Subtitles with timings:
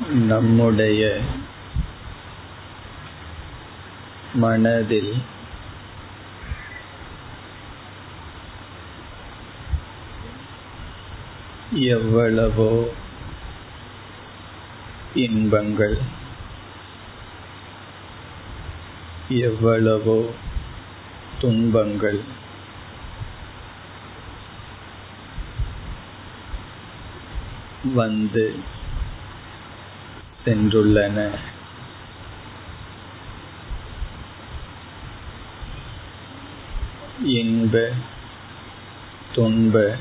[0.00, 1.02] நம்முடைய
[4.34, 5.14] மனதில்
[11.88, 12.70] எவ்வளவோ
[15.14, 15.96] இன்பங்கள்
[19.28, 20.18] எவ்வளவோ
[21.38, 22.20] துன்பங்கள்
[27.94, 28.46] வந்து
[30.44, 31.30] சென்றுள்ளன.
[37.22, 37.90] இன்ப
[39.34, 39.96] துன்ப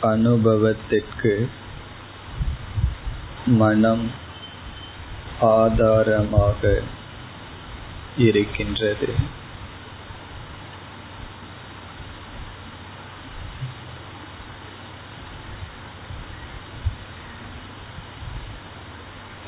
[0.00, 1.50] அனுபவத்திற்கு
[3.46, 4.10] மனம்
[5.40, 6.82] ஆதாரமாக
[8.16, 9.38] இருக்கின்றது.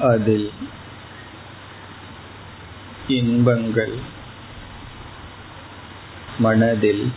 [0.01, 0.53] அதில்
[3.09, 3.99] இன்பங்கள்
[6.39, 7.13] மனதில்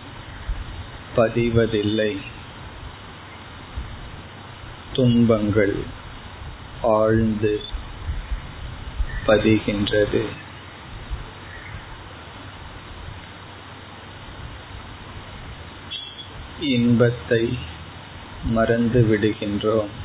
[1.16, 2.18] பதிவதில்லை.
[4.94, 5.84] துன்பங்கள்
[6.81, 7.62] ஆழ்ந்து
[9.28, 10.26] பதிகின்றது.
[16.59, 17.59] இன்பத்தை
[18.44, 20.05] மறந்து விடுகின்றோம்.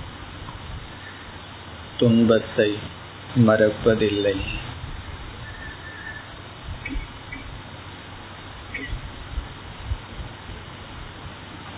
[2.01, 2.79] துன்பத்தை
[3.37, 4.37] மறப்பதில்லை.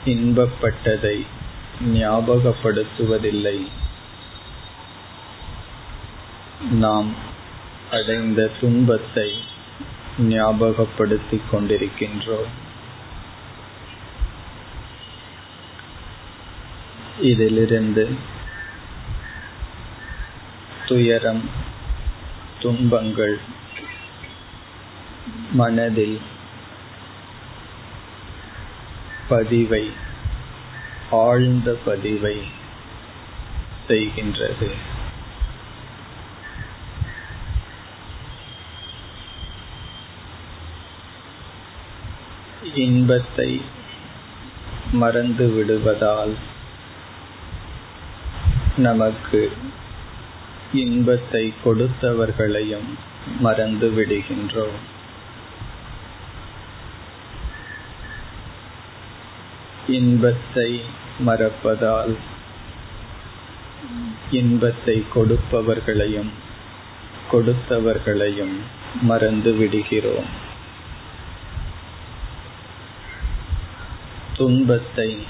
[0.04, 1.26] இன்பப்பட்டதை
[1.82, 3.66] ஞாபகப்படுத்துவதில்லை.
[6.70, 7.14] நாம்
[7.90, 9.38] அடைந்த துன்பத்தை
[10.18, 12.52] ஞாபகப்படுத்திக் கொண்டிருக்கின்றோம்.
[17.20, 18.30] இதிலிருந்து
[20.92, 21.42] துயரம்
[22.60, 23.36] துன்பங்கள்
[25.52, 26.20] மனதில்
[29.28, 29.92] பதிவை
[31.10, 32.36] ஆழ்ந்த பதிவை
[33.88, 34.68] செய்கின்றது.
[42.74, 43.50] இன்பத்தை
[44.92, 46.36] மறந்து விடுவதால்
[48.76, 49.42] நமக்கு
[50.72, 52.90] இன்பத்தை கொடுத்தவர்களையும்
[53.40, 54.78] மறந்து விடுகின்றோம்.
[59.88, 60.80] இன்பத்தை
[61.26, 62.16] மறப்பதால்
[64.30, 66.30] இன்பத்தை கொடுப்பவர்களையும்
[67.32, 68.56] கொடுத்தவர்களையும்
[69.00, 70.50] மறந்து விடுகிறோம்.
[74.36, 75.26] துன்பத்தை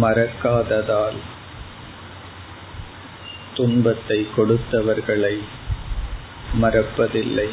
[0.00, 1.16] மறக்காததால்
[3.56, 5.34] துன்பத்தை கொடுத்தவர்களை
[6.62, 7.48] மறப்பதில்லை.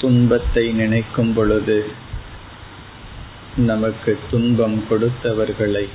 [0.00, 1.78] துன்பத்தை நினைக்கும் பொழுது
[3.56, 5.88] நமக்கு துன்பம் கொடுத்தவர்களை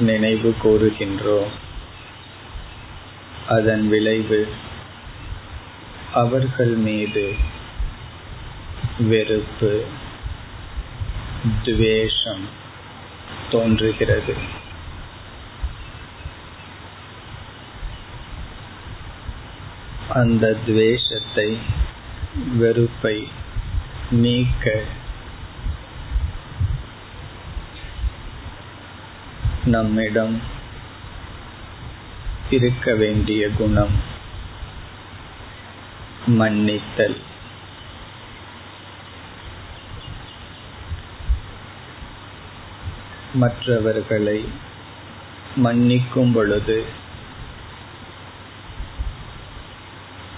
[0.00, 1.52] நினைவு கூறுகின்றோம்.
[3.48, 4.40] அதன் விளைவு
[6.12, 7.34] அவர்கள் மீது
[8.98, 9.84] வெறுப்பு
[11.62, 12.58] துவேஷம்
[13.50, 14.34] தோன்றுகிறது.
[20.08, 21.58] அந்த துவேஷத்தை
[22.56, 23.28] வெறுப்பை
[24.10, 24.82] நீக்க
[29.64, 30.40] நம்மிடம்
[32.50, 33.96] இருக்க வேண்டிய குணம்
[36.26, 37.16] மன்னித்தல்.
[43.34, 44.44] மற்றவர்களை
[45.56, 46.84] மன்னிக்கும் பொழுது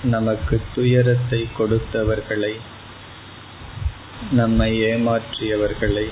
[0.03, 2.57] நமக்கு துயரத்தை கொடுத்தவர்களை
[4.31, 6.09] நம்மை ஏமாற்றியவர்களை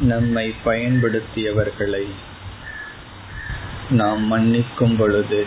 [0.00, 2.06] நம்மை பயன்படுத்தியவர்களை
[3.90, 5.46] நாம் மன்னிக்கும் பொழுது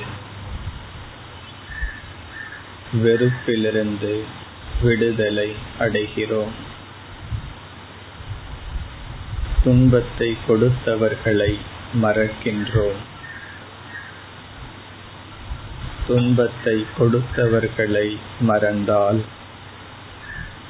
[3.03, 4.23] வெறுப்பிலிருந்து
[4.81, 6.62] விடுதலை அடைகிறோம்.
[9.63, 11.57] துன்பத்தை கொடுத்தவர்களை
[12.01, 12.99] மறக்கின்றோம்.
[16.07, 19.23] துன்பத்தை கொடுத்தவர்களை மறந்தால்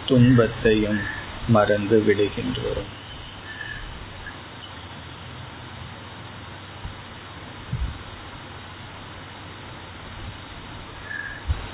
[0.06, 1.00] துன்பத்தையும்
[1.48, 2.84] மறந்து விடுகின்றோம்.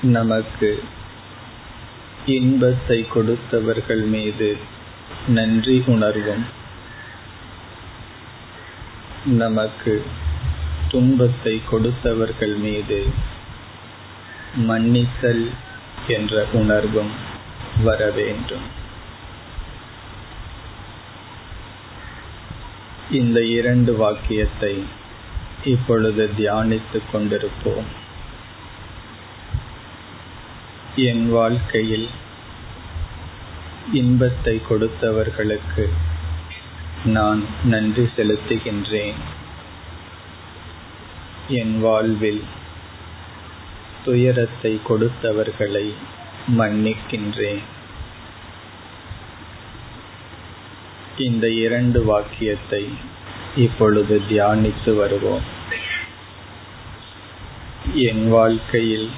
[0.02, 0.84] நமக்கு
[2.26, 4.56] இன்பத்தை கொடுத்தவர்கள் மீது
[5.28, 6.58] நன்றி உணர்வும்.
[9.24, 10.02] நமக்கு
[10.88, 13.06] துன்பத்தை கொடுத்தவர்கள் மீது
[14.56, 15.50] மன்னித்தல்
[16.08, 17.10] என்ற உணர்வும்
[17.84, 18.62] வர வேண்டும்.
[23.10, 24.84] இந்த இரண்டு வாக்கியத்தை
[25.64, 27.88] இப்பொழுது தியானித்துக் கொண்டிருப்போம்.
[30.96, 32.08] என் வாழ்க்கையில்
[33.92, 35.88] இன்பத்தை கொடுத்தவர்களுக்கு
[37.04, 39.14] நான் நன்றி செலுத்துகின்றேன்.
[41.48, 42.44] என் வாழ்வில்
[44.04, 45.94] துயரத்தை கொடுத்தவர்களை
[46.58, 47.62] மன்னிக்கின்றேன்.
[51.18, 52.88] இந்த இரண்டு வாக்கியத்தை
[53.56, 55.42] இப்பொழுது தியானித்து வருவோம்.
[57.94, 59.10] என் வாழ்க்கையில்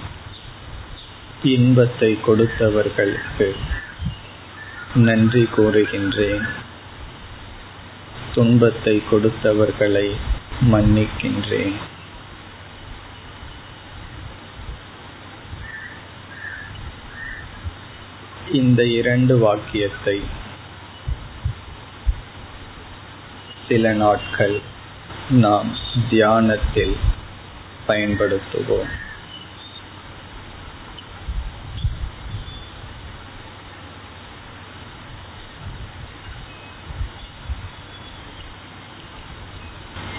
[1.42, 3.56] இன்பத்தை கொடுத்தவர்களுக்கு
[4.94, 6.48] நன்றி கூறுகின்றேன்.
[8.34, 10.16] துன்பத்தை கொடுத்தவர்களை
[10.60, 11.74] மன்னிக்கின்றேன்.
[18.52, 20.20] இந்த இரண்டு வாக்கியத்தை
[23.68, 24.60] சில நாட்கள்
[25.30, 25.76] நாம்
[26.10, 26.96] தியானத்தில்
[27.88, 28.90] பயன்படுத்துவோம்.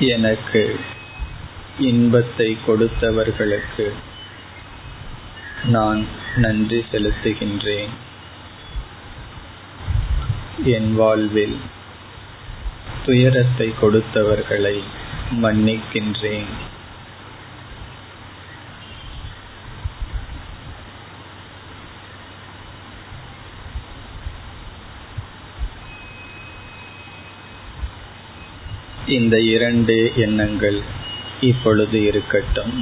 [0.07, 0.79] எனக்கு
[1.79, 3.93] இன்பத்தை கொடுத்தவர்களுக்கு
[5.63, 6.05] நான்
[6.35, 7.93] நன்றி செலுத்துகின்றேன்.
[10.63, 11.59] என் வாழ்வில்
[13.05, 14.81] துயரத்தை கொடுத்தவர்களை
[15.31, 16.51] மன்னிக்கின்றேன்.
[29.13, 30.79] இந்த இரண்டு எண்ணங்கள்
[31.41, 32.75] இப்பொழுது இருக்கட்டும்.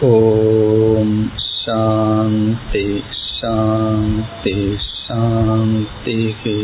[0.00, 1.30] ஓம்
[1.64, 2.86] சாந்தி
[3.40, 4.56] சாந்தி
[5.02, 6.56] சாந்திகி